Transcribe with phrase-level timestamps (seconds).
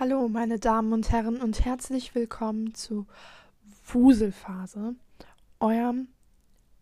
[0.00, 3.06] Hallo, meine Damen und Herren, und herzlich willkommen zu
[3.84, 4.94] Wuselphase,
[5.60, 6.08] eurem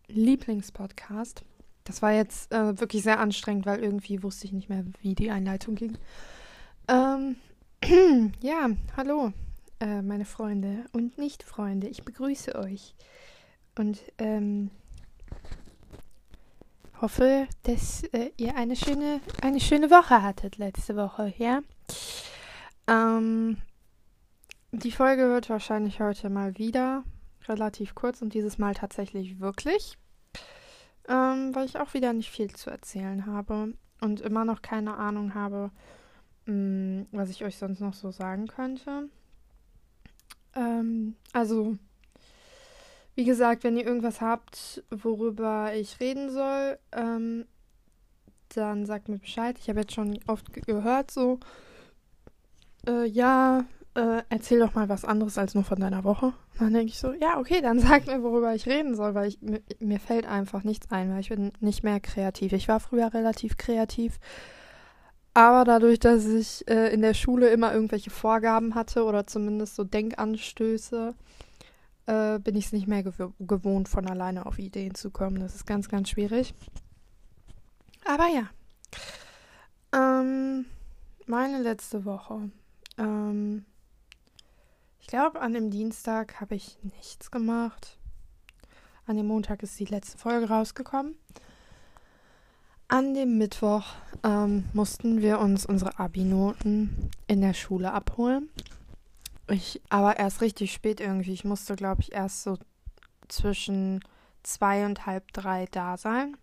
[0.07, 1.43] Lieblingspodcast.
[1.83, 5.31] Das war jetzt äh, wirklich sehr anstrengend, weil irgendwie wusste ich nicht mehr, wie die
[5.31, 5.97] Einleitung ging.
[6.87, 7.35] Ähm,
[8.41, 9.33] ja, hallo,
[9.81, 11.89] äh, meine Freunde und Nicht-Freunde.
[11.89, 12.95] Ich begrüße euch
[13.77, 14.71] und ähm,
[17.01, 21.59] hoffe, dass äh, ihr eine schöne, eine schöne Woche hattet letzte Woche, ja?
[22.89, 23.57] Ähm,
[24.71, 27.03] die Folge wird wahrscheinlich heute mal wieder
[27.47, 29.97] relativ kurz und dieses Mal tatsächlich wirklich,
[31.07, 35.35] ähm, weil ich auch wieder nicht viel zu erzählen habe und immer noch keine Ahnung
[35.35, 35.71] habe,
[36.45, 39.09] mh, mm, was ich euch sonst noch so sagen könnte.
[40.55, 41.77] Ähm, also,
[43.13, 47.45] wie gesagt, wenn ihr irgendwas habt, worüber ich reden soll, ähm,
[48.55, 49.57] dann sagt mir Bescheid.
[49.59, 51.39] Ich habe jetzt schon oft gehört, so,
[52.89, 56.33] äh, ja, äh, erzähl doch mal was anderes als nur von deiner Woche.
[56.57, 59.41] dann denke ich so, ja, okay, dann sag mir, worüber ich reden soll, weil ich,
[59.41, 62.53] mir, mir fällt einfach nichts ein, weil ich bin nicht mehr kreativ.
[62.53, 64.19] Ich war früher relativ kreativ,
[65.33, 69.83] aber dadurch, dass ich äh, in der Schule immer irgendwelche Vorgaben hatte oder zumindest so
[69.83, 71.13] Denkanstöße,
[72.07, 75.39] äh, bin ich es nicht mehr gew gewohnt, von alleine auf Ideen zu kommen.
[75.39, 76.53] Das ist ganz, ganz schwierig.
[78.05, 78.49] Aber ja.
[79.93, 80.65] Ähm,
[81.25, 82.49] meine letzte Woche.
[82.99, 83.65] Ähm,
[84.99, 87.97] ich glaube, an dem Dienstag habe ich nichts gemacht.
[89.07, 91.15] An dem Montag ist die letzte Folge rausgekommen.
[92.87, 93.85] An dem Mittwoch
[94.23, 98.49] ähm, mussten wir uns unsere Abi-Noten in der Schule abholen.
[99.47, 101.33] Ich, aber erst richtig spät irgendwie.
[101.33, 102.57] Ich musste, glaube ich, erst so
[103.27, 104.01] zwischen
[104.43, 106.37] zwei und halb drei da sein.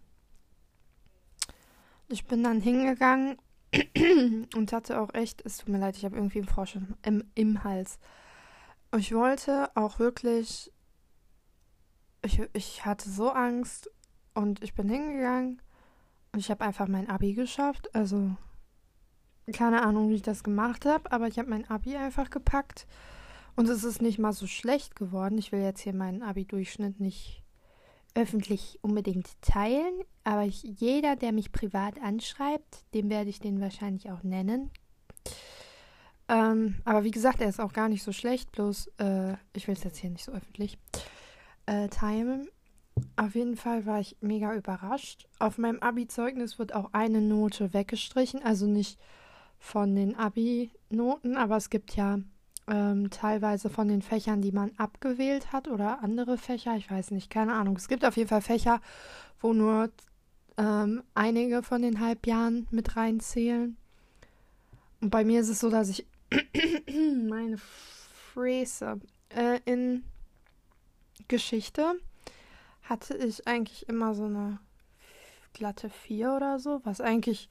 [2.09, 3.39] Ich bin dann hingegangen
[4.55, 7.65] und hatte auch echt, es tut mir leid, ich habe irgendwie einen Frosch im, im
[7.65, 7.99] Hals.
[8.97, 10.73] Ich wollte auch wirklich,
[12.23, 13.91] ich, ich hatte so Angst
[14.35, 15.61] und ich bin hingegangen
[16.33, 17.95] und ich habe einfach mein Abi geschafft.
[17.95, 18.37] Also
[19.53, 22.87] keine Ahnung, wie ich das gemacht habe, aber ich habe mein Abi einfach gepackt
[23.55, 25.39] und es ist nicht mal so schlecht geworden.
[25.39, 27.43] Ich will jetzt hier meinen Abi-Durchschnitt nicht
[28.15, 34.11] öffentlich unbedingt teilen, aber ich, jeder, der mich privat anschreibt, dem werde ich den wahrscheinlich
[34.11, 34.73] auch nennen.
[36.29, 39.77] Ähm, aber wie gesagt, er ist auch gar nicht so schlecht, bloß äh, ich will
[39.77, 40.79] es jetzt hier nicht so öffentlich
[41.67, 42.49] äh, teilen.
[43.15, 45.29] Auf jeden Fall war ich mega überrascht.
[45.39, 48.99] Auf meinem Abi-Zeugnis wird auch eine Note weggestrichen, also nicht
[49.61, 52.19] von den Abi-Noten, aber es gibt ja
[52.67, 57.31] ähm, teilweise von den Fächern, die man abgewählt hat oder andere Fächer, ich weiß nicht,
[57.31, 57.77] keine Ahnung.
[57.77, 58.81] Es gibt auf jeden Fall Fächer,
[59.41, 59.91] wo nur
[60.57, 63.77] ähm, einige von den Halbjahren mit reinzählen.
[65.01, 66.07] Und bei mir ist es so, dass ich
[67.29, 70.05] meine Fräse äh, in
[71.29, 71.99] Geschichte
[72.83, 74.59] hatte ich eigentlich immer so eine
[75.53, 77.49] glatte 4 oder so, was eigentlich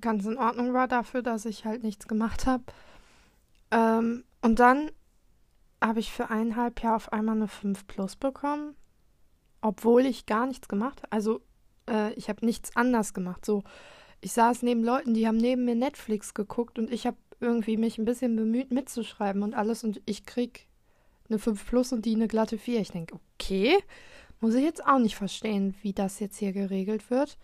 [0.00, 2.64] ganz in Ordnung war dafür, dass ich halt nichts gemacht habe.
[3.70, 4.90] Ähm, und dann
[5.82, 8.76] habe ich für eineinhalb Jahre auf einmal eine 5 plus bekommen,
[9.66, 11.12] obwohl ich gar nichts gemacht habe.
[11.12, 11.40] Also
[11.90, 13.44] äh, ich habe nichts anders gemacht.
[13.44, 13.64] So,
[14.20, 17.98] ich saß neben Leuten, die haben neben mir Netflix geguckt und ich habe irgendwie mich
[17.98, 20.68] ein bisschen bemüht mitzuschreiben und alles und ich krieg
[21.28, 22.80] eine 5 plus und die eine glatte 4.
[22.80, 23.76] Ich denke, okay,
[24.40, 27.36] muss ich jetzt auch nicht verstehen, wie das jetzt hier geregelt wird.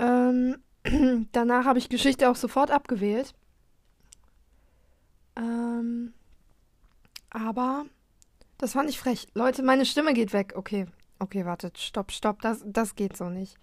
[0.00, 0.56] Ähm,
[1.32, 3.32] danach habe ich Geschichte auch sofort abgewählt.
[5.36, 6.12] Ähm,
[7.30, 7.86] aber
[8.58, 9.28] das fand ich frech.
[9.34, 10.54] Leute, meine Stimme geht weg.
[10.56, 10.86] Okay,
[11.18, 11.78] okay, wartet.
[11.78, 12.42] Stopp, stopp.
[12.42, 13.56] Das, das geht so nicht.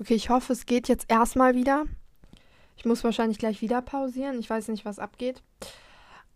[0.00, 1.86] Okay, ich hoffe, es geht jetzt erstmal wieder.
[2.76, 4.38] Ich muss wahrscheinlich gleich wieder pausieren.
[4.38, 5.42] Ich weiß nicht, was abgeht.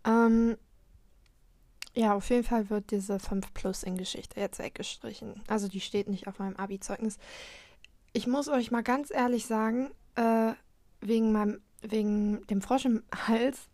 [0.05, 0.57] Ähm,
[1.95, 5.41] ja, auf jeden Fall wird diese 5 Plus in Geschichte jetzt weggestrichen.
[5.47, 7.17] Also die steht nicht auf meinem Abi-Zeugnis.
[8.11, 10.53] Ich muss euch mal ganz ehrlich sagen, äh,
[11.01, 13.69] wegen meinem, wegen dem Frosch im Hals,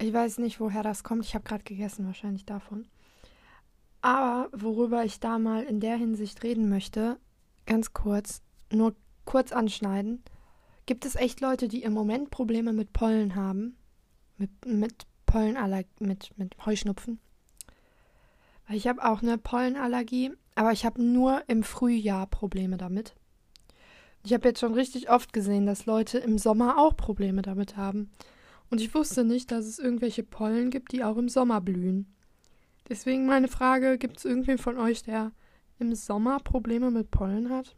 [0.00, 1.24] ich weiß nicht, woher das kommt.
[1.24, 2.86] Ich habe gerade gegessen, wahrscheinlich davon.
[4.00, 7.18] Aber worüber ich da mal in der Hinsicht reden möchte,
[7.66, 8.42] ganz kurz,
[8.72, 10.22] nur kurz anschneiden.
[10.86, 13.76] Gibt es echt Leute, die im Moment Probleme mit Pollen haben?
[14.36, 17.18] Mit, mit Pollenallergie, mit, mit Heuschnupfen?
[18.70, 23.14] Ich habe auch eine Pollenallergie, aber ich habe nur im Frühjahr Probleme damit.
[24.24, 28.10] Ich habe jetzt schon richtig oft gesehen, dass Leute im Sommer auch Probleme damit haben.
[28.70, 32.14] Und ich wusste nicht, dass es irgendwelche Pollen gibt, die auch im Sommer blühen.
[32.88, 35.32] Deswegen meine Frage, gibt es irgendwen von euch, der
[35.78, 37.76] im Sommer Probleme mit Pollen hat?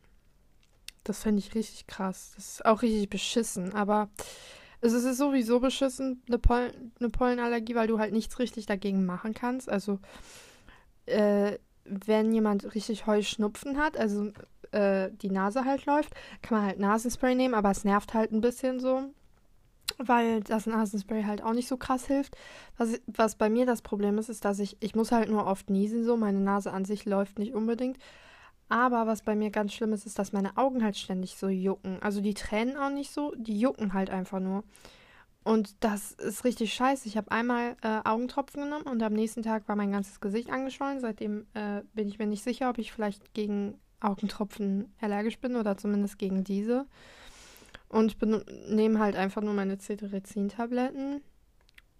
[1.04, 2.32] Das fände ich richtig krass.
[2.36, 3.74] Das ist auch richtig beschissen.
[3.74, 4.08] Aber
[4.80, 9.34] es ist sowieso beschissen, eine, Pollen, eine Pollenallergie, weil du halt nichts richtig dagegen machen
[9.34, 9.68] kannst.
[9.68, 9.98] Also
[11.06, 14.30] äh, wenn jemand richtig Heuschnupfen hat, also
[14.72, 18.40] äh, die Nase halt läuft, kann man halt Nasenspray nehmen, aber es nervt halt ein
[18.40, 19.12] bisschen so,
[19.98, 22.36] weil das Nasenspray halt auch nicht so krass hilft.
[22.76, 25.70] Was, was bei mir das Problem ist, ist, dass ich, ich muss halt nur oft
[25.70, 27.98] niesen, so meine Nase an sich läuft nicht unbedingt.
[28.68, 32.00] Aber was bei mir ganz schlimm ist, ist, dass meine Augen halt ständig so jucken.
[32.02, 34.62] Also die Tränen auch nicht so, die jucken halt einfach nur.
[35.42, 37.08] Und das ist richtig scheiße.
[37.08, 41.00] Ich habe einmal äh, Augentropfen genommen und am nächsten Tag war mein ganzes Gesicht angeschwollen.
[41.00, 45.76] Seitdem äh, bin ich mir nicht sicher, ob ich vielleicht gegen Augentropfen allergisch bin oder
[45.76, 46.86] zumindest gegen diese.
[47.90, 48.18] Und ich
[48.68, 51.20] nehme halt einfach nur meine Cetirizin-Tabletten.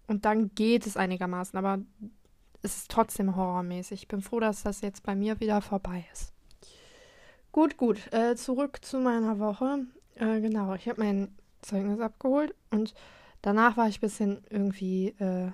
[0.07, 1.79] Und dann geht es einigermaßen, aber
[2.63, 4.03] es ist trotzdem horrormäßig.
[4.03, 6.33] Ich bin froh, dass das jetzt bei mir wieder vorbei ist.
[7.51, 8.11] Gut, gut.
[8.13, 9.85] Äh, zurück zu meiner Woche.
[10.15, 12.93] Äh, genau, ich habe mein Zeugnis abgeholt und
[13.41, 15.51] danach war ich ein bisschen irgendwie, äh,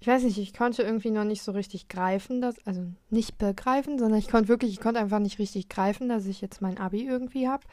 [0.00, 3.98] ich weiß nicht, ich konnte irgendwie noch nicht so richtig greifen, dass, also nicht begreifen,
[3.98, 7.06] sondern ich konnte wirklich, ich konnte einfach nicht richtig greifen, dass ich jetzt mein Abi
[7.06, 7.64] irgendwie habe.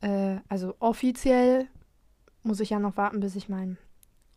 [0.00, 1.68] Äh, also offiziell
[2.42, 3.78] muss ich ja noch warten, bis ich mein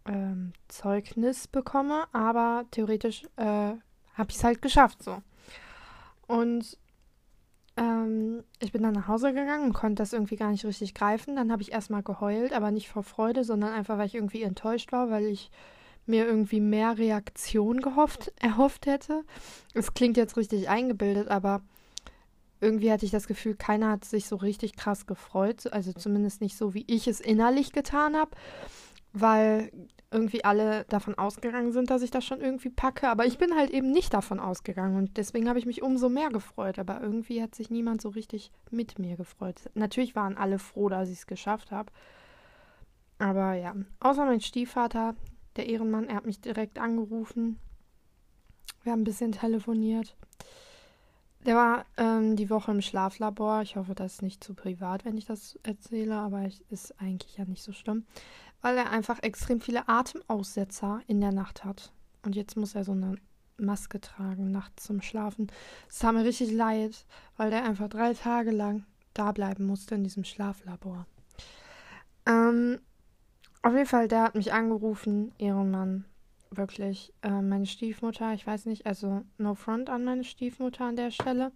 [0.06, 3.74] ähm, Zeugnis bekomme, aber theoretisch äh,
[4.14, 5.22] habe ich es halt geschafft so.
[6.28, 6.78] Und
[7.76, 11.36] ähm, ich bin dann nach Hause gegangen und konnte das irgendwie gar nicht richtig greifen.
[11.36, 14.92] Dann habe ich erstmal geheult, aber nicht vor Freude, sondern einfach, weil ich irgendwie enttäuscht
[14.92, 15.50] war, weil ich
[16.06, 19.24] mir irgendwie mehr Reaktion gehofft, erhofft hätte.
[19.74, 21.62] Es klingt jetzt richtig eingebildet, aber
[22.64, 25.72] irgendwie hatte ich das Gefühl, keiner hat sich so richtig krass gefreut.
[25.72, 28.32] Also zumindest nicht so, wie ich es innerlich getan habe,
[29.12, 29.72] weil
[30.10, 33.10] irgendwie alle davon ausgegangen sind, dass ich das schon irgendwie packe.
[33.10, 36.30] Aber ich bin halt eben nicht davon ausgegangen und deswegen habe ich mich umso mehr
[36.30, 36.80] gefreut.
[36.80, 39.56] Aber irgendwie hat sich niemand so richtig mit mir gefreut.
[39.74, 41.92] Natürlich waren alle froh, dass ich es geschafft habe.
[43.20, 45.16] Aber ja, außer mein Stiefvater,
[45.56, 47.60] der Ehrenmann, er hat mich direkt angerufen.
[48.84, 50.16] Wir haben ein bisschen telefoniert.
[51.46, 53.62] Der war ähm, die Woche im Schlaflabor.
[53.62, 57.38] Ich hoffe, das ist nicht zu privat, wenn ich das erzähle, aber es ist eigentlich
[57.38, 58.06] ja nicht so schlimm
[58.64, 61.92] weil er einfach extrem viele Atemaussetzer in der Nacht hat.
[62.24, 63.18] Und jetzt muss er so eine
[63.58, 65.52] Maske tragen, nachts zum Schlafen.
[65.90, 67.06] Es tat mir richtig leid,
[67.38, 71.06] weil der einfach drei Tage lang da bleiben musste in diesem Schlaflabor.
[72.26, 72.80] Ähm,
[73.62, 76.06] auf jeden Fall, der hat mich angerufen, Ehrenmann.
[76.56, 77.14] Wirklich.
[77.22, 81.52] Äh, meine Stiefmutter, ich weiß nicht, also no front an meine Stiefmutter an der Stelle.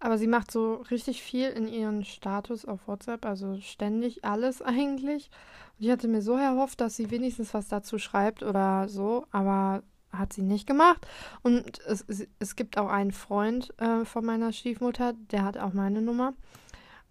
[0.00, 5.30] Aber sie macht so richtig viel in ihren Status auf WhatsApp, also ständig alles eigentlich.
[5.78, 9.82] Ich hatte mir so erhofft, dass sie wenigstens was dazu schreibt oder so, aber
[10.12, 11.06] hat sie nicht gemacht.
[11.42, 12.04] Und es,
[12.38, 16.34] es gibt auch einen Freund äh, von meiner Stiefmutter, der hat auch meine Nummer.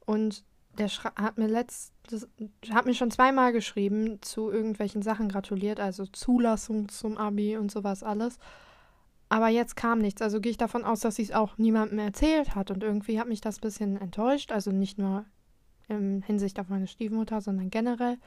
[0.06, 0.44] Und
[0.80, 2.28] der hat mir letztes,
[2.70, 8.04] hat mir schon zweimal geschrieben, zu irgendwelchen Sachen gratuliert, also Zulassung zum Abi und sowas
[8.04, 8.40] alles.
[9.30, 10.22] Aber jetzt kam nichts.
[10.22, 12.72] Also gehe ich davon aus, dass sie es auch niemandem erzählt hat.
[12.72, 14.52] Und irgendwie hat mich das ein bisschen enttäuscht.
[14.52, 15.26] Also nicht nur
[15.90, 18.18] in Hinsicht auf meine Stiefmutter, sondern generell.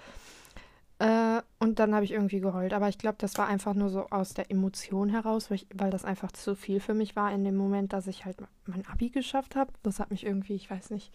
[0.99, 2.75] Äh, und dann habe ich irgendwie geheult.
[2.75, 5.91] Aber ich glaube, das war einfach nur so aus der Emotion heraus, weil, ich, weil,
[5.91, 8.37] das einfach zu viel für mich war in dem Moment, dass ich halt
[8.67, 9.73] mein Abi geschafft habe.
[9.83, 11.11] Das hat mich irgendwie, ich weiß nicht.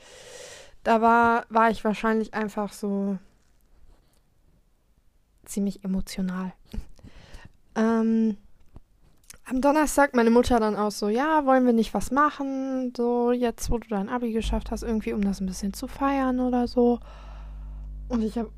[0.86, 3.18] Da war, war ich wahrscheinlich einfach so
[5.44, 6.54] ziemlich emotional.
[7.75, 8.38] ähm,
[9.46, 13.72] am Donnerstag meine Mutter dann auch so, ja, wollen wir nicht was machen, so jetzt,
[13.72, 17.00] wo du dein Abi geschafft hast, irgendwie, um das ein bisschen zu feiern oder so.
[18.08, 18.51] Und ich habe,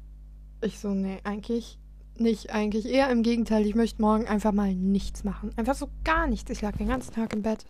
[0.61, 1.79] ich so, nee, eigentlich
[2.17, 5.51] nicht, eigentlich eher im Gegenteil, ich möchte morgen einfach mal nichts machen.
[5.55, 6.51] Einfach so gar nichts.
[6.51, 7.65] Ich lag den ganzen Tag im Bett,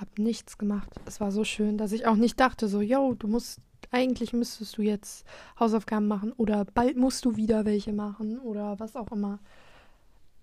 [0.00, 0.88] hab nichts gemacht.
[1.04, 4.78] Es war so schön, dass ich auch nicht dachte, so, yo, du musst, eigentlich müsstest
[4.78, 5.26] du jetzt
[5.58, 9.38] Hausaufgaben machen oder bald musst du wieder welche machen oder was auch immer.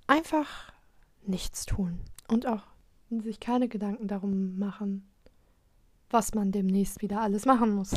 [0.05, 0.71] Einfach
[1.25, 2.63] nichts tun und auch
[3.09, 5.07] sich keine Gedanken darum machen,
[6.09, 7.95] was man demnächst wieder alles machen muss.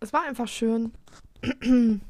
[0.00, 0.92] Es war einfach schön.
[1.62, 2.00] ähm,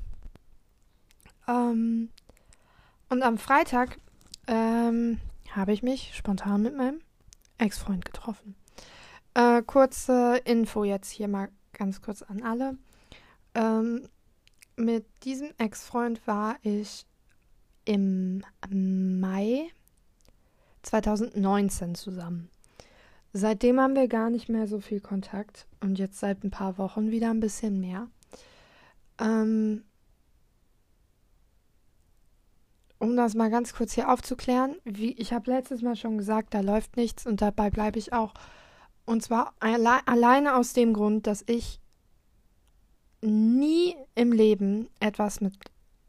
[3.08, 3.98] und am Freitag
[4.46, 5.18] ähm,
[5.50, 7.00] habe ich mich spontan mit meinem
[7.58, 8.54] Ex-Freund getroffen.
[9.34, 12.78] Äh, kurze Info jetzt hier mal ganz kurz an alle.
[13.54, 14.08] Ähm,
[14.76, 17.06] mit diesem Ex-Freund war ich
[17.84, 19.68] im Mai
[20.82, 22.50] 2019 zusammen.
[23.32, 27.10] Seitdem haben wir gar nicht mehr so viel Kontakt und jetzt seit ein paar Wochen
[27.10, 28.08] wieder ein bisschen mehr.
[29.18, 29.84] Ähm,
[32.98, 36.60] um das mal ganz kurz hier aufzuklären, wie ich habe letztes Mal schon gesagt, da
[36.60, 38.34] läuft nichts und dabei bleibe ich auch.
[39.04, 41.80] Und zwar alle alleine aus dem Grund, dass ich
[43.20, 45.54] nie im Leben etwas mit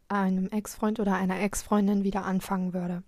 [0.08, 3.04] einem Ex-Freund oder einer Ex-Freundin wieder anfangen würde.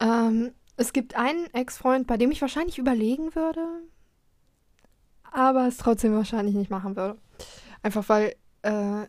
[0.00, 3.66] Ähm, es gibt einen Ex-Freund, bei dem ich wahrscheinlich überlegen würde,
[5.32, 7.18] aber es trotzdem wahrscheinlich nicht machen würde.
[7.82, 9.06] Einfach weil äh,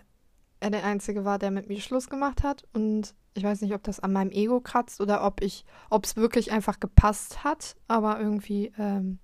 [0.59, 2.67] er der Einzige war, der mit mir Schluss gemacht hat.
[2.73, 6.15] Und ich weiß nicht, ob das an meinem Ego kratzt oder ob ich, ob es
[6.15, 7.75] wirklich einfach gepasst hat.
[7.87, 9.19] Aber irgendwie ähm,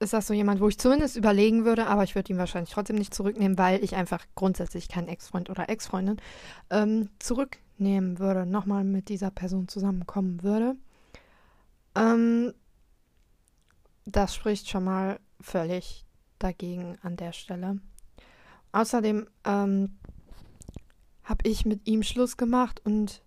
[0.00, 2.96] ist das so jemand, wo ich zumindest überlegen würde, aber ich würde ihn wahrscheinlich trotzdem
[2.96, 6.16] nicht zurücknehmen, weil ich einfach grundsätzlich keinen Ex-Freund oder Ex-Freundin
[6.70, 10.76] ähm, zurücknehmen würde, nochmal mit dieser Person zusammenkommen würde.
[11.94, 12.52] Ähm,
[14.04, 16.04] das spricht schon mal völlig
[16.38, 17.78] dagegen an der Stelle.
[18.74, 19.96] Außerdem ähm,
[21.22, 23.22] habe ich mit ihm Schluss gemacht und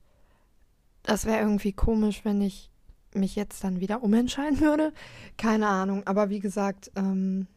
[1.04, 2.70] das wäre irgendwie komisch, wenn ich
[3.14, 4.92] mich jetzt dann wieder umentscheiden würde.
[5.38, 7.48] Keine Ahnung, aber wie gesagt, ähm,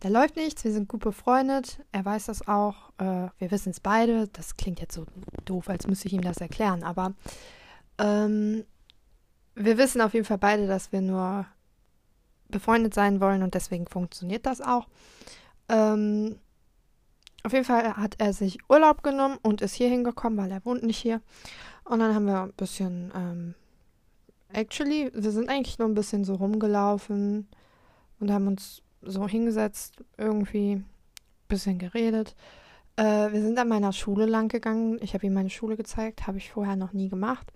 [0.00, 3.80] da läuft nichts, wir sind gut befreundet, er weiß das auch, äh, wir wissen es
[3.80, 4.28] beide.
[4.28, 5.04] Das klingt jetzt so
[5.44, 7.12] doof, als müsste ich ihm das erklären, aber
[7.98, 8.64] ähm,
[9.54, 11.44] wir wissen auf jeden Fall beide, dass wir nur
[12.48, 14.88] befreundet sein wollen und deswegen funktioniert das auch.
[15.68, 16.36] Ähm,
[17.42, 20.82] auf jeden Fall hat er sich Urlaub genommen und ist hier hingekommen, weil er wohnt
[20.82, 21.20] nicht hier.
[21.84, 23.54] Und dann haben wir ein bisschen, ähm,
[24.52, 27.46] actually, wir sind eigentlich nur ein bisschen so rumgelaufen
[28.18, 30.86] und haben uns so hingesetzt, irgendwie ein
[31.48, 32.34] bisschen geredet.
[32.96, 34.98] Äh, wir sind an meiner Schule lang gegangen.
[35.02, 37.52] Ich habe ihm meine Schule gezeigt, habe ich vorher noch nie gemacht.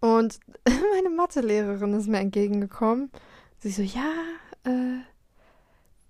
[0.00, 3.10] Und meine Mathelehrerin ist mir entgegengekommen.
[3.58, 4.12] Sie so, ja,
[4.64, 4.98] äh,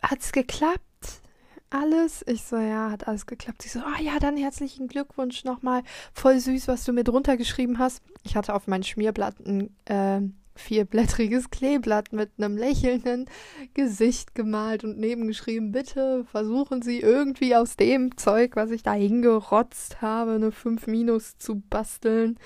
[0.03, 0.81] hat's geklappt?
[1.71, 2.25] Alles?
[2.27, 3.63] Ich so, ja, hat alles geklappt.
[3.63, 5.83] Sie so, ah oh, ja, dann herzlichen Glückwunsch nochmal.
[6.13, 8.03] Voll süß, was du mir drunter geschrieben hast.
[8.25, 10.21] Ich hatte auf mein Schmierblatt ein äh,
[10.59, 13.27] vierblättriges Kleeblatt mit einem lächelnden
[13.75, 20.03] Gesicht gemalt und nebengeschrieben, bitte versuchen Sie irgendwie aus dem Zeug, was ich da hingerotzt
[20.03, 22.39] habe, eine 5 Minus zu basteln.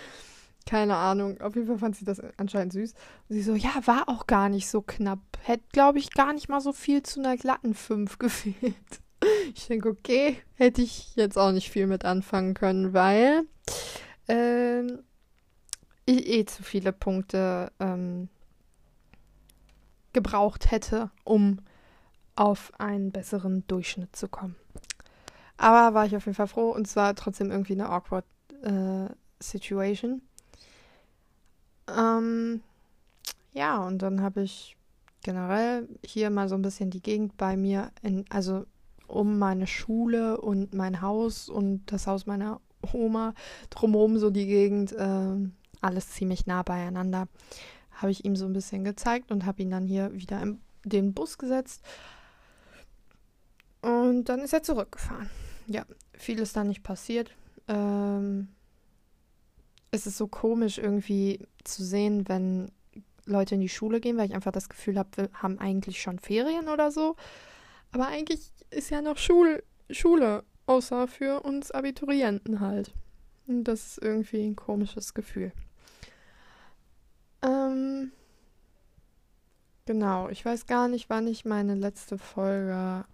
[0.65, 1.41] Keine Ahnung.
[1.41, 2.93] Auf jeden Fall fand sie das anscheinend süß.
[3.29, 5.19] Und sie so, ja, war auch gar nicht so knapp.
[5.43, 9.03] Hätte, glaube ich, gar nicht mal so viel zu einer glatten 5 gefehlt.
[9.55, 13.43] Ich denke, okay, hätte ich jetzt auch nicht viel mit anfangen können, weil
[14.29, 15.03] ähm,
[16.07, 18.29] ich eh zu viele Punkte ähm,
[20.13, 21.61] gebraucht hätte, um
[22.35, 24.57] auf einen besseren Durchschnitt zu kommen.
[25.57, 28.25] Aber war ich auf jeden Fall froh und es war trotzdem irgendwie eine awkward
[28.63, 30.23] äh, Situation.
[31.89, 32.63] Ähm,
[33.53, 34.77] ja, und dann habe ich
[35.23, 38.65] generell hier mal so ein bisschen die Gegend bei mir, in, also
[39.13, 42.61] um meine Schule und mein Haus und das Haus meiner
[42.93, 43.35] Oma
[43.71, 45.37] drumherum, so die Gegend, äh,
[45.81, 47.29] alles ziemlich nah beieinander,
[47.93, 51.15] habe ich ihm so ein bisschen gezeigt und habe ihn dann hier wieder in den
[51.15, 51.83] Bus gesetzt.
[53.81, 55.29] Und dann ist er zurückgefahren.
[55.67, 57.35] Ja, viel ist da nicht passiert.
[57.69, 58.49] Ähm,
[59.91, 62.71] es ist so komisch irgendwie zu sehen, wenn
[63.25, 66.19] Leute in die Schule gehen, weil ich einfach das Gefühl habe, wir haben eigentlich schon
[66.19, 67.17] Ferien oder so.
[67.93, 72.93] Aber eigentlich ist ja noch Schul Schule, außer für uns Abiturienten halt.
[73.47, 75.53] Und das ist irgendwie ein komisches Gefühl.
[77.43, 78.13] Ähm,
[79.85, 83.05] genau, ich weiß gar nicht, wann ich meine letzte Folge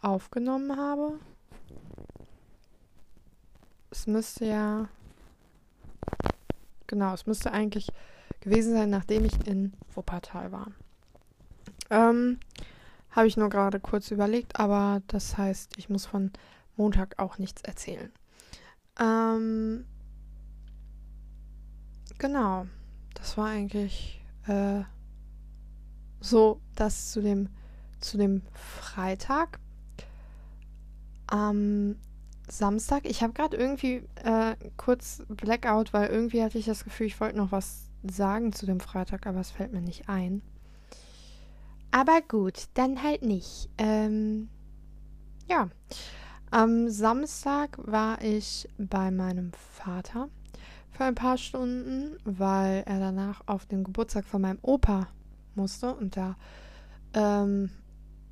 [0.00, 1.18] aufgenommen habe.
[3.90, 4.88] Es müsste ja.
[6.86, 7.88] Genau, es müsste eigentlich
[8.40, 10.70] gewesen sein, nachdem ich in Wuppertal war.
[11.90, 12.38] Ähm,
[13.16, 16.30] habe ich nur gerade kurz überlegt, aber das heißt, ich muss von
[16.76, 18.12] Montag auch nichts erzählen.
[19.00, 19.86] Ähm,
[22.18, 22.66] genau,
[23.14, 24.82] das war eigentlich äh,
[26.20, 27.48] so das zu dem,
[28.00, 29.60] zu dem Freitag.
[31.26, 31.96] Am
[32.48, 37.18] Samstag, ich habe gerade irgendwie äh, kurz Blackout, weil irgendwie hatte ich das Gefühl, ich
[37.18, 40.42] wollte noch was sagen zu dem Freitag, aber es fällt mir nicht ein.
[41.96, 43.70] Aber gut, dann halt nicht.
[43.78, 44.50] Ähm,
[45.48, 45.70] ja.
[46.50, 50.28] Am Samstag war ich bei meinem Vater
[50.90, 55.08] für ein paar Stunden, weil er danach auf den Geburtstag von meinem Opa
[55.54, 56.36] musste und da
[57.14, 57.70] ähm,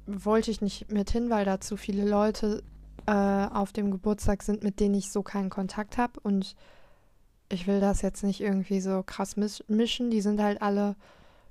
[0.06, 2.62] wollte ich nicht mit hin, weil da zu viele Leute
[3.06, 3.12] äh,
[3.46, 6.54] auf dem Geburtstag sind, mit denen ich so keinen Kontakt habe und
[7.48, 9.36] ich will das jetzt nicht irgendwie so krass
[9.68, 10.10] mischen.
[10.10, 10.96] Die sind halt alle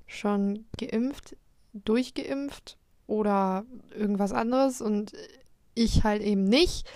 [0.06, 1.34] schon geimpft
[1.74, 3.64] durchgeimpft oder
[3.94, 5.12] irgendwas anderes und
[5.74, 6.88] ich halt eben nicht.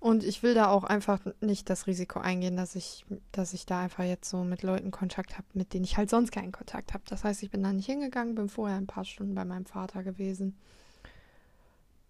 [0.00, 3.80] Und ich will da auch einfach nicht das Risiko eingehen, dass ich, dass ich da
[3.80, 7.04] einfach jetzt so mit Leuten Kontakt habe, mit denen ich halt sonst keinen Kontakt habe.
[7.08, 10.02] Das heißt, ich bin da nicht hingegangen, bin vorher ein paar Stunden bei meinem Vater
[10.02, 10.58] gewesen.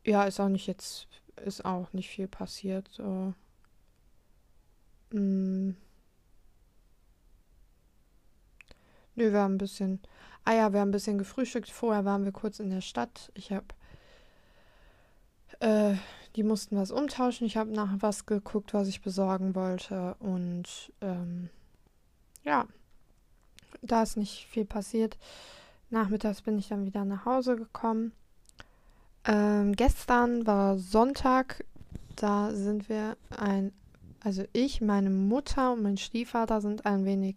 [0.05, 1.07] Ja, ist auch nicht jetzt,
[1.45, 2.89] ist auch nicht viel passiert.
[2.91, 3.33] So.
[5.13, 5.77] Mm.
[9.15, 10.01] Nö, wir haben ein bisschen.
[10.45, 11.71] Ah ja, wir haben ein bisschen gefrühstückt.
[11.71, 13.31] Vorher waren wir kurz in der Stadt.
[13.35, 13.67] Ich habe
[15.61, 15.95] äh,
[16.37, 17.47] die mussten was umtauschen.
[17.47, 20.17] Ich habe nach was geguckt, was ich besorgen wollte.
[20.19, 21.49] Und ähm,
[22.43, 22.67] ja,
[23.83, 25.17] da ist nicht viel passiert.
[25.91, 28.13] Nachmittags bin ich dann wieder nach Hause gekommen.
[29.25, 31.65] Ähm, gestern war Sonntag.
[32.17, 33.73] Da sind wir ein,
[34.21, 37.37] also ich, meine Mutter und mein Stiefvater sind ein wenig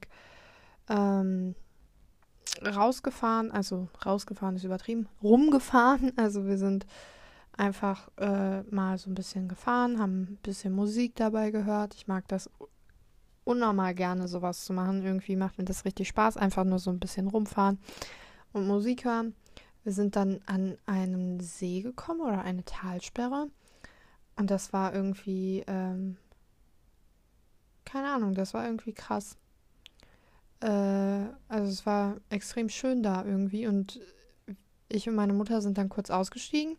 [0.90, 1.56] ähm,
[2.66, 3.52] rausgefahren.
[3.52, 5.08] Also rausgefahren ist übertrieben.
[5.22, 6.14] Rumgefahren.
[6.18, 6.86] Also wir sind
[7.54, 11.96] einfach äh, mal so ein bisschen gefahren, haben ein bisschen Musik dabei gehört.
[11.96, 12.50] Ich mag das
[13.44, 15.04] unnormal gerne, sowas zu machen.
[15.04, 17.80] Irgendwie macht mir das richtig Spaß, einfach nur so ein bisschen rumfahren
[18.54, 19.36] und Musik hören.
[19.84, 23.50] Wir sind dann an einem See gekommen oder eine Talsperre.
[24.36, 26.18] Und das war irgendwie, ähm,
[27.86, 29.38] keine Ahnung, das war irgendwie krass.
[30.62, 30.68] Äh,
[31.48, 33.68] also es war extrem schön da irgendwie.
[33.68, 34.00] Und
[34.90, 36.78] ich und meine Mutter sind dann kurz ausgestiegen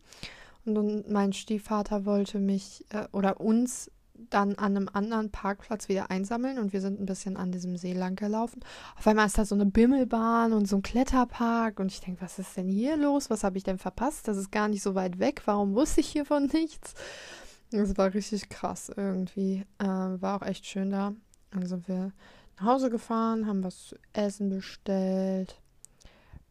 [0.65, 3.91] und mein Stiefvater wollte mich äh, oder uns
[4.31, 7.93] dann an einem anderen Parkplatz wieder einsammeln und wir sind ein bisschen an diesem See
[7.93, 8.61] lang gelaufen.
[8.97, 12.39] Auf einmal ist da so eine Bimmelbahn und so ein Kletterpark und ich denke, was
[12.39, 13.31] ist denn hier los?
[13.31, 14.27] Was habe ich denn verpasst?
[14.27, 15.43] Das ist gar nicht so weit weg.
[15.45, 16.95] Warum wusste ich hiervon nichts?
[17.71, 19.65] Das war richtig krass irgendwie.
[19.79, 21.13] Äh, war auch echt schön da.
[21.53, 22.13] Dann sind wir
[22.59, 25.61] nach Hause gefahren, haben was zu essen bestellt.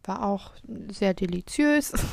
[0.04, 0.52] War auch
[0.90, 1.94] sehr deliziös.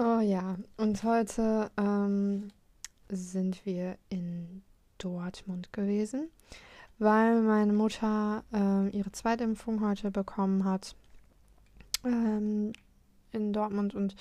[0.00, 2.52] Oh ja, und heute ähm,
[3.08, 4.62] sind wir in
[4.98, 6.30] Dortmund gewesen,
[7.00, 10.94] weil meine Mutter ähm, ihre Zweitimpfung heute bekommen hat
[12.04, 12.72] ähm,
[13.32, 14.14] in Dortmund und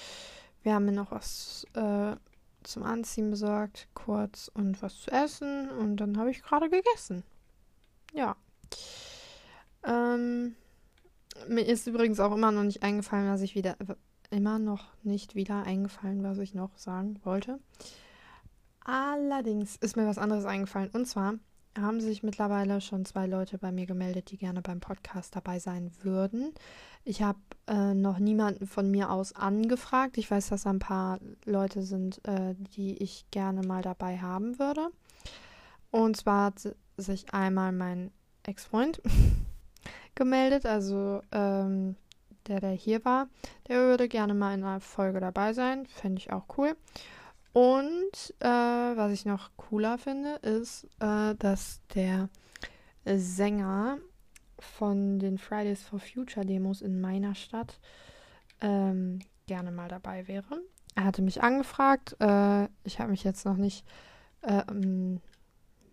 [0.64, 2.16] wir haben mir noch was äh,
[2.64, 7.24] zum Anziehen besorgt, kurz und was zu essen und dann habe ich gerade gegessen.
[8.18, 8.36] Ja.
[9.84, 10.56] Ähm,
[11.48, 13.78] mir ist übrigens auch immer noch nicht eingefallen, was ich wieder
[14.32, 17.60] immer noch nicht wieder eingefallen, was ich noch sagen wollte.
[18.84, 20.90] Allerdings ist mir was anderes eingefallen.
[20.90, 21.36] Und zwar
[21.78, 25.92] haben sich mittlerweile schon zwei Leute bei mir gemeldet, die gerne beim Podcast dabei sein
[26.02, 26.54] würden.
[27.04, 30.18] Ich habe äh, noch niemanden von mir aus angefragt.
[30.18, 34.90] Ich weiß, dass ein paar Leute sind, äh, die ich gerne mal dabei haben würde.
[35.92, 36.54] Und zwar
[36.98, 38.12] sich einmal mein
[38.44, 39.02] Ex-Freund
[40.16, 40.66] gemeldet.
[40.66, 41.96] Also ähm,
[42.48, 43.28] der, der hier war,
[43.68, 45.86] der würde gerne mal in einer Folge dabei sein.
[45.86, 46.76] Fände ich auch cool.
[47.54, 52.30] Und äh, was ich noch cooler finde, ist, äh, dass der
[53.06, 53.98] Sänger
[54.60, 57.80] von den Fridays for Future Demos in meiner Stadt
[58.62, 60.62] ähm, gerne mal dabei wäre.
[60.96, 62.16] Er hatte mich angefragt.
[62.20, 63.86] Äh, ich habe mich jetzt noch nicht
[64.44, 65.22] ähm,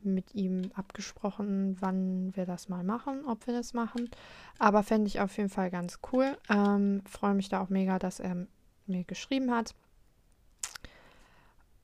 [0.04, 4.10] mit ihm abgesprochen, wann wir das mal machen, ob wir das machen.
[4.58, 6.36] Aber fände ich auf jeden Fall ganz cool.
[6.48, 8.46] Ähm, Freue mich da auch mega, dass er
[8.86, 9.74] mir geschrieben hat.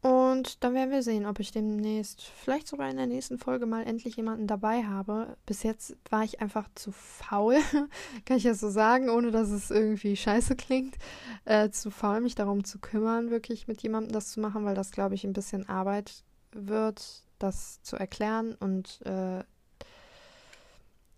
[0.02, 3.86] Und dann werden wir sehen, ob ich demnächst, vielleicht sogar in der nächsten Folge mal
[3.86, 5.36] endlich jemanden dabei habe.
[5.44, 7.58] Bis jetzt war ich einfach zu faul,
[8.24, 10.96] kann ich ja so sagen, ohne dass es irgendwie scheiße klingt.
[11.44, 14.90] Äh, zu faul, mich darum zu kümmern, wirklich mit jemandem das zu machen, weil das,
[14.90, 19.42] glaube ich, ein bisschen Arbeit wird das zu erklären und äh,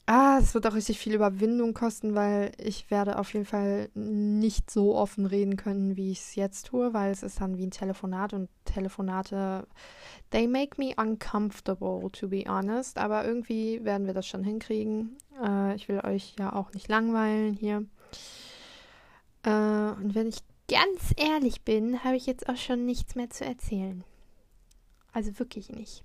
[0.07, 4.71] ah, es wird auch richtig viel Überwindung kosten, weil ich werde auf jeden Fall nicht
[4.71, 7.71] so offen reden können, wie ich es jetzt tue, weil es ist dann wie ein
[7.71, 9.67] Telefonat und Telefonate,
[10.31, 12.99] they make me uncomfortable, to be honest.
[12.99, 15.17] Aber irgendwie werden wir das schon hinkriegen.
[15.43, 17.85] Äh, ich will euch ja auch nicht langweilen hier.
[19.45, 23.45] Äh, und wenn ich ganz ehrlich bin, habe ich jetzt auch schon nichts mehr zu
[23.45, 24.05] erzählen.
[25.13, 26.05] Also wirklich nicht.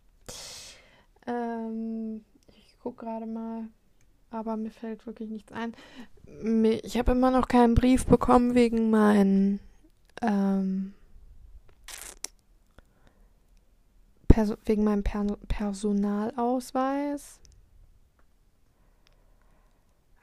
[1.25, 2.23] Ähm,
[2.55, 3.67] ich gucke gerade mal,
[4.29, 5.73] aber mir fällt wirklich nichts ein.
[6.83, 9.59] Ich habe immer noch keinen Brief bekommen wegen meinen
[10.21, 10.93] ähm,
[14.65, 17.39] wegen meinem per Personalausweis.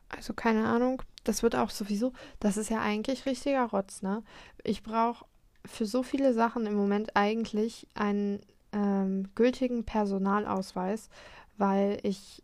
[0.09, 1.03] Also keine Ahnung.
[1.25, 2.13] Das wird auch sowieso.
[2.39, 4.23] Das ist ja eigentlich richtiger Rotz, ne?
[4.63, 5.25] Ich brauche
[5.65, 8.41] für so viele Sachen im Moment eigentlich einen
[8.75, 11.09] ähm, gültigen Personalausweis,
[11.57, 12.43] weil ich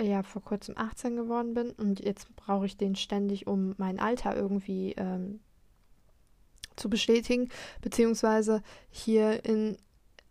[0.00, 4.36] ja vor kurzem 18 geworden bin und jetzt brauche ich den ständig, um mein Alter
[4.36, 5.40] irgendwie ähm,
[6.76, 7.48] zu bestätigen,
[7.82, 9.76] beziehungsweise hier in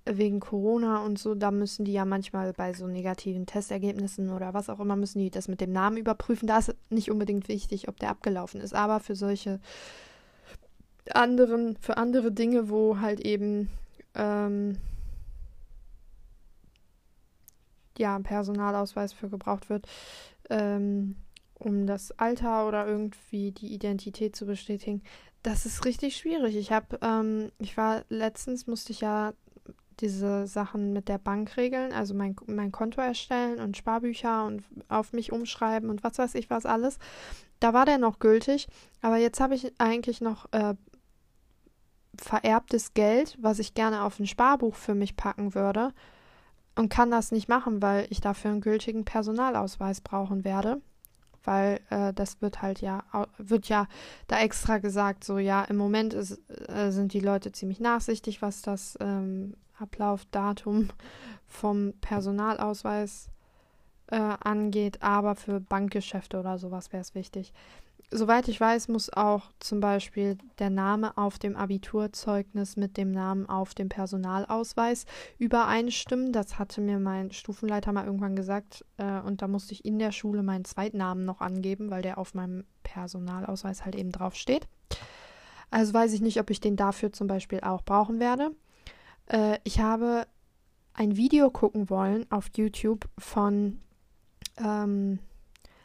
[0.10, 4.70] wegen Corona und so, da müssen die ja manchmal bei so negativen Testergebnissen oder was
[4.70, 6.48] auch immer, müssen die das mit dem Namen überprüfen.
[6.48, 9.60] Da ist nicht unbedingt wichtig, ob der abgelaufen ist, aber für solche
[11.14, 13.70] anderen, für andere Dinge, wo halt eben
[14.16, 14.78] ähm,
[18.00, 19.88] ja, Personalausweis für gebraucht wird,
[20.50, 21.16] ähm,
[21.56, 25.02] um das Alter oder irgendwie die Identität zu bestätigen.
[25.44, 26.56] Das ist richtig schwierig.
[26.56, 29.34] Ich habe, ähm, ich war letztens, musste ich ja
[30.00, 35.14] diese Sachen mit der Bank regeln, also mein, mein Konto erstellen und Sparbücher und auf
[35.14, 37.00] mich umschreiben und was weiß ich was alles.
[37.60, 38.68] Da war der noch gültig,
[39.02, 40.76] aber jetzt habe ich eigentlich noch äh,
[42.20, 45.94] vererbtes Geld, was ich gerne auf ein Sparbuch für mich packen würde
[46.78, 50.82] und kann das nicht machen, weil ich dafür einen gültigen Personalausweis brauchen werde.
[51.44, 53.04] Weil äh, das wird halt ja,
[53.38, 53.88] wird ja
[54.28, 58.62] da extra gesagt, so ja, im Moment ist, äh, sind die Leute ziemlich nachsichtig, was
[58.62, 60.90] das ähm, Ablaufdatum
[61.48, 63.30] vom Personalausweis
[64.08, 67.54] äh, angeht, aber für Bankgeschäfte oder sowas wäre es wichtig
[68.12, 73.48] soweit ich weiß, muss auch zum Beispiel der Name auf dem Abiturzeugnis mit dem Namen
[73.48, 75.06] auf dem Personalausweis
[75.38, 76.32] übereinstimmen.
[76.32, 78.86] Das hatte mir mein Stufenleiter mal irgendwann gesagt.
[78.98, 82.34] Äh, und da musste ich in der Schule meinen Zweitnamen noch angeben, weil der auf
[82.34, 84.68] meinem Personalausweis halt eben drauf steht.
[85.70, 88.52] Also weiß ich nicht, ob ich den dafür zum Beispiel auch brauchen werde.
[89.28, 90.28] Äh, ich habe
[90.94, 93.80] ein Video gucken wollen auf YouTube von
[94.58, 95.20] ähm,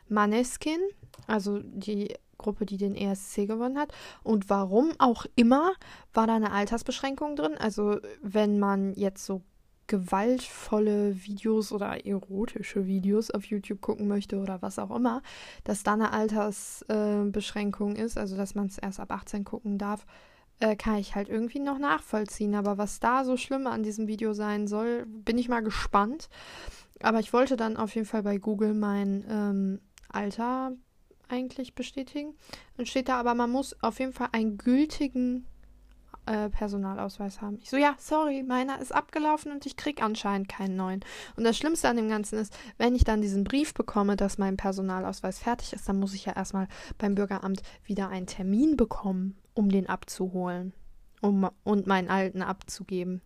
[0.08, 0.78] Maneskin
[1.26, 3.92] also die Gruppe, die den ESC gewonnen hat.
[4.22, 5.72] Und warum auch immer
[6.12, 7.56] war da eine Altersbeschränkung drin.
[7.58, 9.42] Also wenn man jetzt so
[9.87, 15.22] gewaltvolle Videos oder erotische Videos auf YouTube gucken möchte oder was auch immer,
[15.64, 20.06] dass da eine Altersbeschränkung äh, ist, also dass man es erst ab 18 gucken darf,
[20.61, 22.54] äh, kann ich halt irgendwie noch nachvollziehen.
[22.54, 26.28] Aber was da so schlimm an diesem Video sein soll, bin ich mal gespannt.
[27.02, 30.72] Aber ich wollte dann auf jeden Fall bei Google mein ähm, Alter
[31.33, 32.35] eigentlich bestätigen.
[32.77, 35.47] Dann steht da aber, man muss auf jeden Fall einen gültigen
[36.27, 37.59] äh, Personalausweis haben.
[37.62, 41.01] Ich so, ja, sorry, meiner ist abgelaufen und ich krieg anscheinend keinen neuen.
[41.37, 44.57] Und das Schlimmste an dem Ganzen ist, wenn ich dann diesen Brief bekomme, dass mein
[44.57, 46.68] Personalausweis fertig ist, dann muss ich ja erstmal
[46.99, 50.73] beim Bürgeramt wieder einen Termin bekommen, um den abzuholen
[51.23, 53.21] um, und meinen alten abzugeben.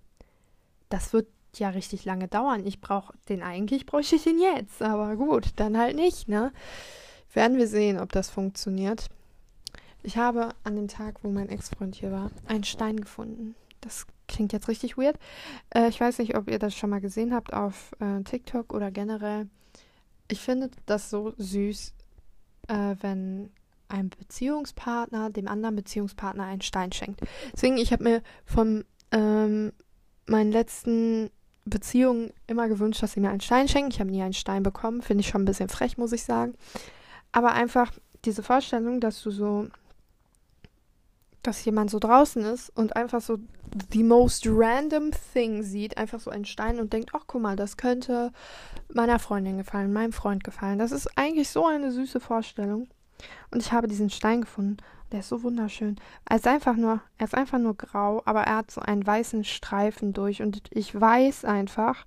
[0.88, 2.64] Das wird ja richtig lange dauern.
[2.64, 4.80] Ich brauche den eigentlich, bräuchte ich den jetzt.
[4.82, 6.52] Aber gut, dann halt nicht, ne?
[7.32, 9.08] Werden wir sehen, ob das funktioniert.
[10.02, 13.54] Ich habe an dem Tag, wo mein Ex-Freund hier war, einen Stein gefunden.
[13.80, 15.18] Das klingt jetzt richtig weird.
[15.74, 18.90] Äh, ich weiß nicht, ob ihr das schon mal gesehen habt auf äh, TikTok oder
[18.90, 19.48] generell.
[20.28, 21.92] Ich finde das so süß,
[22.68, 23.50] äh, wenn
[23.88, 27.20] ein Beziehungspartner dem anderen Beziehungspartner einen Stein schenkt.
[27.52, 29.72] Deswegen, ich habe mir von ähm,
[30.26, 31.30] meinen letzten
[31.64, 33.90] Beziehungen immer gewünscht, dass sie mir einen Stein schenken.
[33.90, 35.02] Ich habe nie einen Stein bekommen.
[35.02, 36.54] Finde ich schon ein bisschen frech, muss ich sagen.
[37.36, 37.92] Aber einfach
[38.24, 39.66] diese Vorstellung, dass du so,
[41.42, 43.36] dass jemand so draußen ist und einfach so
[43.92, 47.76] the most random thing sieht, einfach so einen Stein und denkt, ach guck mal, das
[47.76, 48.32] könnte
[48.88, 50.78] meiner Freundin gefallen, meinem Freund gefallen.
[50.78, 52.88] Das ist eigentlich so eine süße Vorstellung.
[53.50, 54.78] Und ich habe diesen Stein gefunden.
[55.12, 55.96] Der ist so wunderschön.
[56.24, 59.44] Er ist einfach nur, er ist einfach nur grau, aber er hat so einen weißen
[59.44, 60.40] Streifen durch.
[60.40, 62.06] Und ich weiß einfach,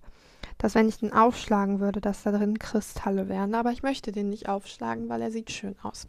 [0.60, 3.56] dass wenn ich den aufschlagen würde, dass da drin Kristalle wären.
[3.56, 6.08] Aber ich möchte den nicht aufschlagen, weil er sieht schön aus.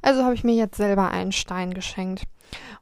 [0.00, 2.24] Also habe ich mir jetzt selber einen Stein geschenkt.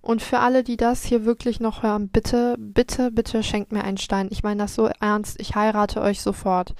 [0.00, 3.96] Und für alle, die das hier wirklich noch hören, bitte, bitte, bitte schenkt mir einen
[3.96, 4.28] Stein.
[4.30, 5.40] Ich meine das so ernst.
[5.40, 6.74] Ich heirate euch sofort.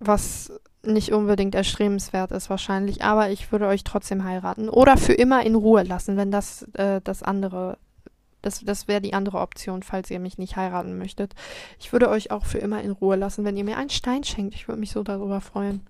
[0.00, 4.68] Was nicht unbedingt erstrebenswert ist wahrscheinlich, aber ich würde euch trotzdem heiraten.
[4.68, 7.78] Oder für immer in Ruhe lassen, wenn das äh, das andere
[8.44, 11.34] das, das wäre die andere Option, falls ihr mich nicht heiraten möchtet.
[11.78, 14.54] Ich würde euch auch für immer in Ruhe lassen, wenn ihr mir einen Stein schenkt.
[14.54, 15.86] Ich würde mich so darüber freuen.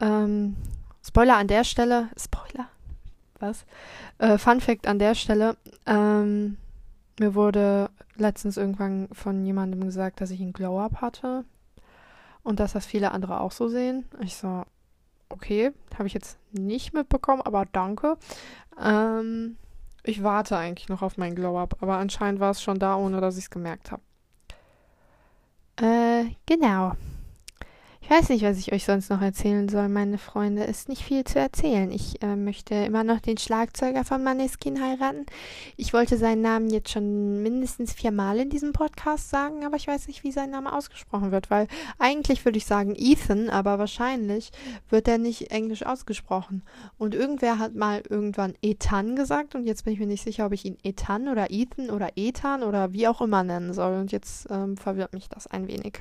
[0.00, 0.56] Ähm,
[1.06, 2.08] Spoiler an der Stelle.
[2.16, 2.68] Spoiler?
[3.38, 3.66] Was?
[4.18, 5.56] Äh, Fun Fact an der Stelle.
[5.86, 6.56] Ähm,
[7.18, 11.44] mir wurde letztens irgendwann von jemandem gesagt, dass ich einen Glow-Up hatte.
[12.42, 14.04] Und dass das viele andere auch so sehen.
[14.20, 14.64] Ich so,
[15.30, 18.16] okay, habe ich jetzt nicht mitbekommen, aber danke.
[18.82, 19.56] Ähm,
[20.04, 23.36] ich warte eigentlich noch auf mein Glow-Up, aber anscheinend war es schon da, ohne dass
[23.36, 24.02] ich es gemerkt habe.
[25.76, 26.92] Äh, genau.
[28.04, 30.64] Ich weiß nicht, was ich euch sonst noch erzählen soll, meine Freunde.
[30.64, 31.90] Ist nicht viel zu erzählen.
[31.90, 35.24] Ich äh, möchte immer noch den Schlagzeuger von Maneskin heiraten.
[35.78, 40.06] Ich wollte seinen Namen jetzt schon mindestens viermal in diesem Podcast sagen, aber ich weiß
[40.06, 41.66] nicht, wie sein Name ausgesprochen wird, weil
[41.98, 44.52] eigentlich würde ich sagen Ethan, aber wahrscheinlich
[44.90, 46.62] wird er nicht englisch ausgesprochen.
[46.98, 50.52] Und irgendwer hat mal irgendwann Ethan gesagt und jetzt bin ich mir nicht sicher, ob
[50.52, 53.94] ich ihn Ethan oder Ethan oder Ethan oder wie auch immer nennen soll.
[53.94, 56.00] Und jetzt ähm, verwirrt mich das ein wenig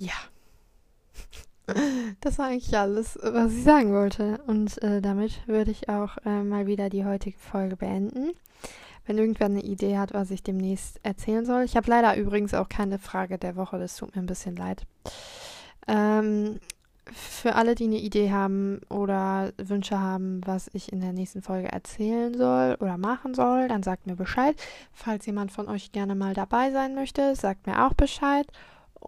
[0.00, 0.14] ja.
[2.20, 4.40] Das war eigentlich alles, was ich sagen wollte.
[4.46, 8.32] Und äh, damit würde ich auch äh, mal wieder die heutige Folge beenden.
[9.06, 11.64] Wenn irgendwer eine Idee hat, was ich demnächst erzählen soll.
[11.64, 14.86] Ich habe leider übrigens auch keine Frage der Woche, das tut mir ein bisschen leid.
[15.86, 16.58] Ähm,
[17.12, 21.72] für alle, die eine Idee haben oder Wünsche haben, was ich in der nächsten Folge
[21.72, 24.56] erzählen soll oder machen soll, dann sagt mir Bescheid.
[24.92, 28.46] Falls jemand von euch gerne mal dabei sein möchte, sagt mir auch Bescheid.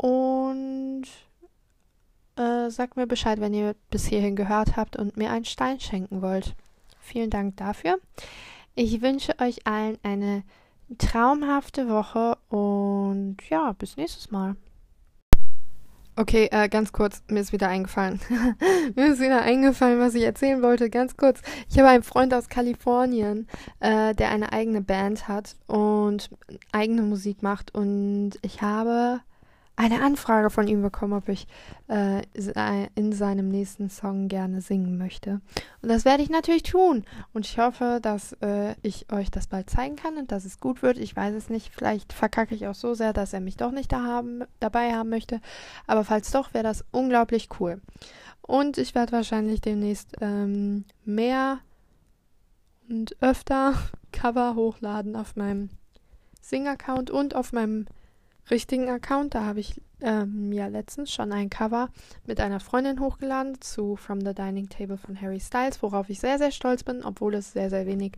[0.01, 1.05] Und
[2.37, 6.23] äh, sagt mir Bescheid, wenn ihr bis hierhin gehört habt und mir einen Stein schenken
[6.23, 6.55] wollt.
[7.01, 7.99] Vielen Dank dafür.
[8.75, 10.43] Ich wünsche euch allen eine
[10.97, 14.57] traumhafte Woche und ja, bis nächstes Mal.
[16.17, 18.21] Okay, äh, ganz kurz, mir ist wieder eingefallen.
[18.95, 20.89] mir ist wieder eingefallen, was ich erzählen wollte.
[20.89, 21.43] Ganz kurz.
[21.69, 23.49] Ich habe einen Freund aus Kalifornien,
[23.81, 26.31] äh, der eine eigene Band hat und
[26.73, 27.75] eigene Musik macht.
[27.75, 29.21] Und ich habe
[29.81, 31.47] eine Anfrage von ihm bekommen, ob ich
[31.89, 32.21] äh,
[32.95, 35.41] in seinem nächsten Song gerne singen möchte.
[35.81, 37.07] Und das werde ich natürlich tun.
[37.33, 40.83] Und ich hoffe, dass äh, ich euch das bald zeigen kann und dass es gut
[40.83, 40.99] wird.
[40.99, 41.73] Ich weiß es nicht.
[41.75, 45.09] Vielleicht verkacke ich auch so sehr, dass er mich doch nicht da haben, dabei haben
[45.09, 45.41] möchte.
[45.87, 47.81] Aber falls doch, wäre das unglaublich cool.
[48.43, 51.61] Und ich werde wahrscheinlich demnächst ähm, mehr
[52.91, 53.73] und öfter
[54.13, 55.71] Cover hochladen auf meinem
[56.43, 57.87] Sing-Account und auf meinem
[58.51, 59.35] richtigen Account.
[59.35, 61.89] Da habe ich ähm, ja letztens schon ein Cover
[62.27, 66.39] mit einer Freundin hochgeladen zu From the Dining Table von Harry Styles, worauf ich sehr,
[66.39, 68.13] sehr stolz bin, obwohl es sehr, sehr wenig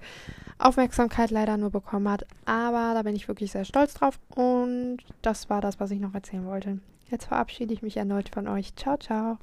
[0.58, 2.26] Aufmerksamkeit leider nur bekommen hat.
[2.44, 6.14] Aber da bin ich wirklich sehr stolz drauf und das war das, was ich noch
[6.14, 6.78] erzählen wollte.
[7.10, 8.74] Jetzt verabschiede ich mich erneut von euch.
[8.76, 9.38] Ciao, ciao.